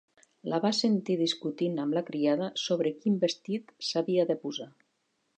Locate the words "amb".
1.83-1.97